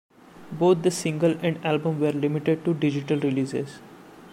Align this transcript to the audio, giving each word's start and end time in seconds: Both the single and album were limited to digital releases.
Both 0.51 0.81
the 0.81 0.89
single 0.89 1.33
and 1.45 1.63
album 1.63 1.99
were 1.99 2.11
limited 2.11 2.65
to 2.65 2.73
digital 2.73 3.19
releases. 3.19 3.77